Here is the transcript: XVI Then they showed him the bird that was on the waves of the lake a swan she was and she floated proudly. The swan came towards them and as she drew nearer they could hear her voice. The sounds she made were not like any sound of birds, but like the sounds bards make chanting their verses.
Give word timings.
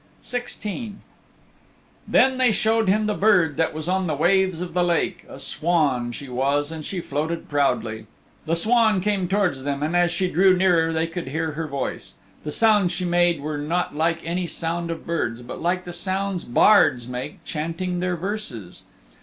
XVI 0.23 0.93
Then 2.07 2.39
they 2.39 2.51
showed 2.51 2.89
him 2.89 3.05
the 3.05 3.13
bird 3.13 3.55
that 3.57 3.71
was 3.71 3.87
on 3.87 4.07
the 4.07 4.15
waves 4.15 4.59
of 4.59 4.73
the 4.73 4.83
lake 4.83 5.23
a 5.29 5.37
swan 5.37 6.11
she 6.11 6.27
was 6.27 6.71
and 6.71 6.83
she 6.83 6.99
floated 6.99 7.47
proudly. 7.47 8.07
The 8.47 8.55
swan 8.55 8.99
came 8.99 9.27
towards 9.27 9.61
them 9.61 9.83
and 9.83 9.95
as 9.95 10.09
she 10.09 10.27
drew 10.27 10.57
nearer 10.57 10.91
they 10.91 11.05
could 11.05 11.27
hear 11.27 11.51
her 11.51 11.67
voice. 11.67 12.15
The 12.43 12.49
sounds 12.49 12.91
she 12.93 13.05
made 13.05 13.41
were 13.41 13.59
not 13.59 13.95
like 13.95 14.21
any 14.23 14.47
sound 14.47 14.89
of 14.89 15.05
birds, 15.05 15.43
but 15.43 15.61
like 15.61 15.83
the 15.85 15.93
sounds 15.93 16.45
bards 16.45 17.07
make 17.07 17.43
chanting 17.45 17.99
their 17.99 18.15
verses. 18.15 18.81